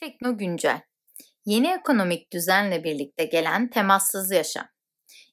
[0.00, 0.80] Tekno Güncel
[1.46, 4.64] Yeni ekonomik düzenle birlikte gelen temassız yaşam.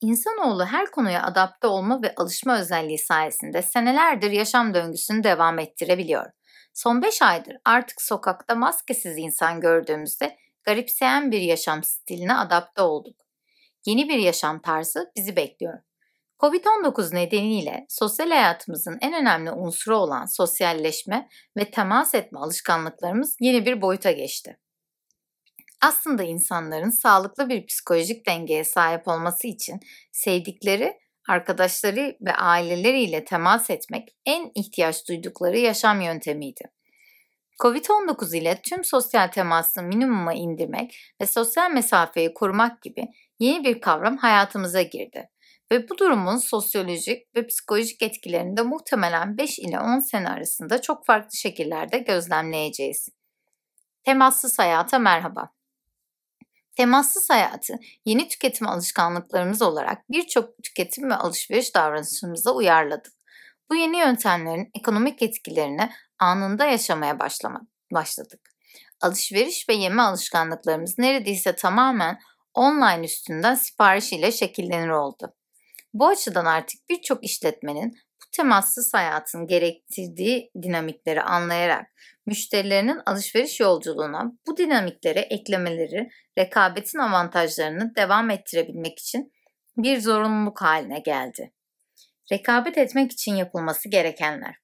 [0.00, 6.26] İnsanoğlu her konuya adapte olma ve alışma özelliği sayesinde senelerdir yaşam döngüsünü devam ettirebiliyor.
[6.74, 13.16] Son 5 aydır artık sokakta maskesiz insan gördüğümüzde garipseyen bir yaşam stiline adapte olduk.
[13.86, 15.78] Yeni bir yaşam tarzı bizi bekliyor.
[16.40, 23.82] Covid-19 nedeniyle sosyal hayatımızın en önemli unsuru olan sosyalleşme ve temas etme alışkanlıklarımız yeni bir
[23.82, 24.58] boyuta geçti.
[25.82, 29.80] Aslında insanların sağlıklı bir psikolojik dengeye sahip olması için
[30.12, 30.98] sevdikleri,
[31.28, 36.64] arkadaşları ve aileleriyle temas etmek en ihtiyaç duydukları yaşam yöntemiydi.
[37.62, 43.06] Covid-19 ile tüm sosyal teması minimuma indirmek ve sosyal mesafeyi korumak gibi
[43.38, 45.28] yeni bir kavram hayatımıza girdi
[45.72, 51.06] ve bu durumun sosyolojik ve psikolojik etkilerini de muhtemelen 5 ile 10 sene arasında çok
[51.06, 53.08] farklı şekillerde gözlemleyeceğiz.
[54.04, 55.50] Temassız hayata merhaba.
[56.76, 57.74] Temassız hayatı
[58.04, 63.12] yeni tüketim alışkanlıklarımız olarak birçok tüketim ve alışveriş davranışımıza uyarladık.
[63.70, 67.60] Bu yeni yöntemlerin ekonomik etkilerini anında yaşamaya başlama,
[67.92, 68.40] başladık.
[69.00, 72.18] Alışveriş ve yeme alışkanlıklarımız neredeyse tamamen
[72.54, 75.34] online üstünden sipariş ile şekillenir oldu.
[75.94, 81.86] Bu açıdan artık birçok işletmenin bu temassız hayatın gerektirdiği dinamikleri anlayarak
[82.26, 89.32] müşterilerinin alışveriş yolculuğuna bu dinamiklere eklemeleri rekabetin avantajlarını devam ettirebilmek için
[89.76, 91.52] bir zorunluluk haline geldi.
[92.32, 94.56] Rekabet etmek için yapılması gerekenler.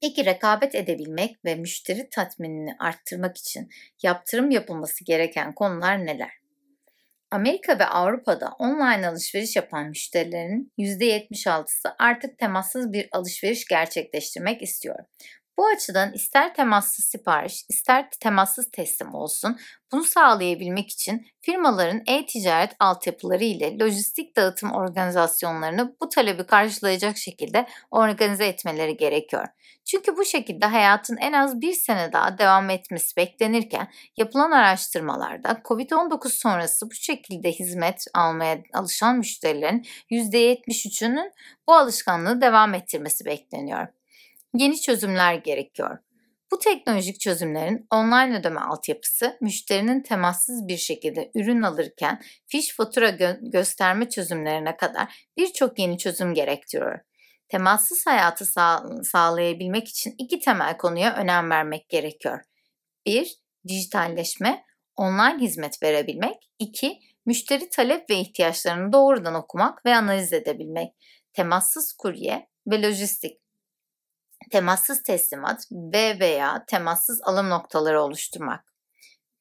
[0.00, 3.68] Peki rekabet edebilmek ve müşteri tatminini arttırmak için
[4.02, 6.45] yaptırım yapılması gereken konular neler?
[7.36, 14.96] Amerika ve Avrupa'da online alışveriş yapan müşterilerin %76'sı artık temassız bir alışveriş gerçekleştirmek istiyor.
[15.58, 19.56] Bu açıdan ister temassız sipariş, ister temassız teslim olsun,
[19.92, 28.46] bunu sağlayabilmek için firmaların e-ticaret altyapıları ile lojistik dağıtım organizasyonlarını bu talebi karşılayacak şekilde organize
[28.46, 29.46] etmeleri gerekiyor.
[29.84, 36.28] Çünkü bu şekilde hayatın en az bir sene daha devam etmesi beklenirken yapılan araştırmalarda COVID-19
[36.28, 41.32] sonrası bu şekilde hizmet almaya alışan müşterilerin %73'ünün
[41.68, 43.86] bu alışkanlığı devam ettirmesi bekleniyor
[44.58, 45.98] yeni çözümler gerekiyor.
[46.52, 53.50] Bu teknolojik çözümlerin online ödeme altyapısı, müşterinin temassız bir şekilde ürün alırken fiş fatura gö-
[53.50, 57.00] gösterme çözümlerine kadar birçok yeni çözüm gerektiriyor.
[57.48, 62.40] Temassız hayatı sağ- sağlayabilmek için iki temel konuya önem vermek gerekiyor.
[63.06, 63.36] 1.
[63.68, 64.64] Dijitalleşme,
[64.96, 66.36] online hizmet verebilmek.
[66.58, 66.98] 2.
[67.26, 70.92] Müşteri talep ve ihtiyaçlarını doğrudan okumak ve analiz edebilmek.
[71.32, 73.45] Temassız kurye ve lojistik
[74.50, 78.64] temassız teslimat ve veya temassız alım noktaları oluşturmak.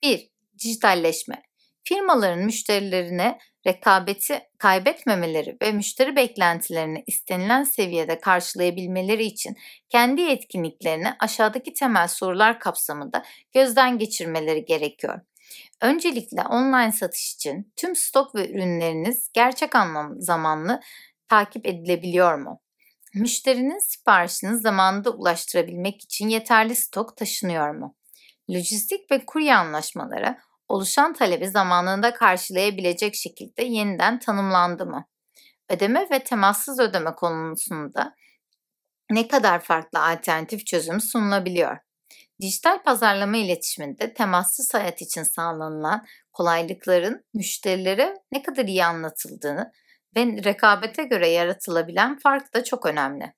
[0.04, 0.30] 1.
[0.64, 1.42] Dijitalleşme.
[1.84, 9.56] Firmaların müşterilerine rekabeti kaybetmemeleri ve müşteri beklentilerini istenilen seviyede karşılayabilmeleri için
[9.90, 13.24] kendi etkinliklerini aşağıdaki temel sorular kapsamında
[13.54, 15.22] gözden geçirmeleri gerekiyor.
[15.82, 20.80] Öncelikle online satış için tüm stok ve ürünleriniz gerçek anlam zamanlı
[21.28, 22.65] takip edilebiliyor mu?
[23.16, 27.96] Müşterinin siparişini zamanında ulaştırabilmek için yeterli stok taşınıyor mu?
[28.50, 30.38] Lojistik ve kurye anlaşmaları
[30.68, 35.06] oluşan talebi zamanında karşılayabilecek şekilde yeniden tanımlandı mı?
[35.70, 38.16] Ödeme ve temassız ödeme konusunda
[39.12, 41.78] ne kadar farklı alternatif çözüm sunulabiliyor?
[42.42, 49.72] Dijital pazarlama iletişiminde temassız hayat için sağlanılan kolaylıkların müşterilere ne kadar iyi anlatıldığını
[50.18, 53.34] ve rekabete göre yaratılabilen fark da çok önemli.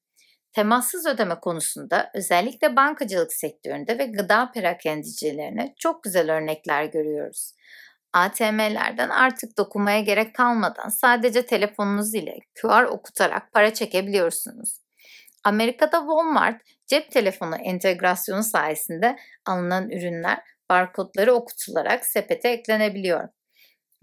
[0.53, 7.53] Temassız ödeme konusunda özellikle bankacılık sektöründe ve gıda perakendicilerine çok güzel örnekler görüyoruz.
[8.13, 14.79] ATM'lerden artık dokunmaya gerek kalmadan sadece telefonunuz ile QR okutarak para çekebiliyorsunuz.
[15.43, 20.39] Amerika'da Walmart cep telefonu entegrasyonu sayesinde alınan ürünler
[20.69, 23.29] barkodları okutularak sepete eklenebiliyor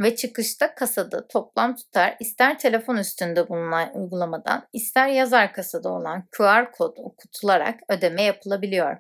[0.01, 6.73] ve çıkışta kasada toplam tutar ister telefon üstünde bulunan uygulamadan ister yazar kasada olan QR
[6.73, 8.97] kod okutularak ödeme yapılabiliyor.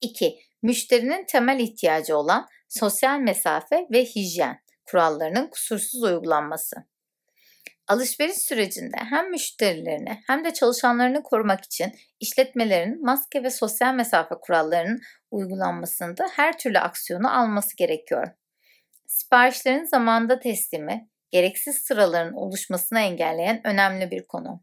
[0.00, 0.38] 2.
[0.62, 6.76] Müşterinin temel ihtiyacı olan sosyal mesafe ve hijyen kurallarının kusursuz uygulanması.
[7.88, 15.00] Alışveriş sürecinde hem müşterilerini hem de çalışanlarını korumak için işletmelerin maske ve sosyal mesafe kurallarının
[15.30, 18.28] uygulanmasında her türlü aksiyonu alması gerekiyor.
[19.16, 24.62] Siparişlerin zamanda teslimi, gereksiz sıraların oluşmasını engelleyen önemli bir konu.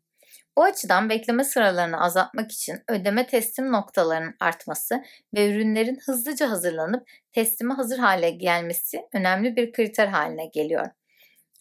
[0.57, 5.03] Bu açıdan bekleme sıralarını azaltmak için ödeme teslim noktalarının artması
[5.33, 10.87] ve ürünlerin hızlıca hazırlanıp teslime hazır hale gelmesi önemli bir kriter haline geliyor.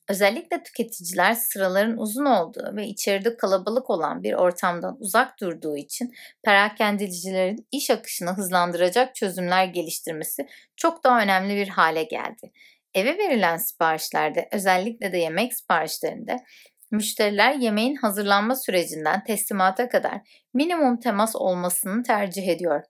[0.08, 6.12] Özellikle tüketiciler sıraların uzun olduğu ve içeride kalabalık olan bir ortamdan uzak durduğu için
[6.42, 10.46] perakendicilerin iş akışını hızlandıracak çözümler geliştirmesi
[10.76, 12.52] çok daha önemli bir hale geldi.
[12.94, 16.44] Eve verilen siparişlerde özellikle de yemek siparişlerinde
[16.90, 22.82] müşteriler yemeğin hazırlanma sürecinden teslimata kadar minimum temas olmasını tercih ediyor.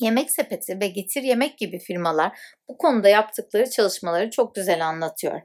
[0.00, 2.38] Yemek Sepeti ve Getir Yemek gibi firmalar
[2.68, 5.40] bu konuda yaptıkları çalışmaları çok güzel anlatıyor.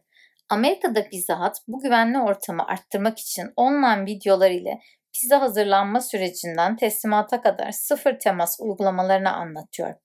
[0.50, 4.80] Amerika'da Pizza Hut bu güvenli ortamı arttırmak için online videolar ile
[5.14, 9.96] pizza hazırlanma sürecinden teslimata kadar sıfır temas uygulamalarını anlatıyor.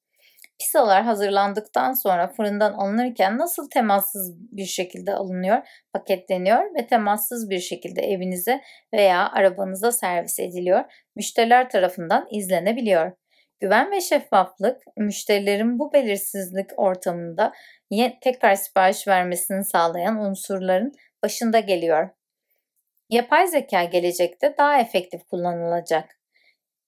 [0.61, 8.03] Pizzalar hazırlandıktan sonra fırından alınırken nasıl temassız bir şekilde alınıyor, paketleniyor ve temassız bir şekilde
[8.03, 8.61] evinize
[8.95, 10.85] veya arabanıza servis ediliyor,
[11.17, 13.12] müşteriler tarafından izlenebiliyor.
[13.61, 17.53] Güven ve şeffaflık müşterilerin bu belirsizlik ortamında
[18.21, 20.93] tekrar sipariş vermesini sağlayan unsurların
[21.23, 22.11] başında geliyor.
[23.11, 26.19] Yapay zeka gelecekte daha efektif kullanılacak.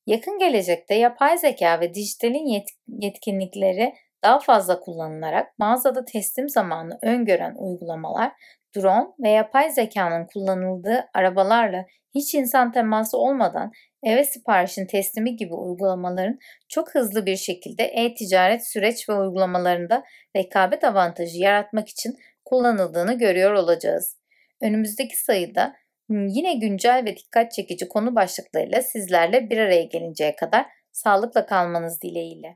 [0.06, 8.32] Yakın gelecekte yapay zeka ve dijitalin yetkinlikleri daha fazla kullanılarak mağazada teslim zamanı öngören uygulamalar,
[8.76, 13.72] drone ve yapay zekanın kullanıldığı arabalarla hiç insan teması olmadan
[14.02, 16.38] eve siparişin teslimi gibi uygulamaların
[16.68, 20.04] çok hızlı bir şekilde e-ticaret süreç ve uygulamalarında
[20.36, 24.18] rekabet avantajı yaratmak için kullanıldığını görüyor olacağız.
[24.62, 25.76] Önümüzdeki sayıda
[26.08, 32.54] yine güncel ve dikkat çekici konu başlıklarıyla sizlerle bir araya gelinceye kadar sağlıkla kalmanız dileğiyle.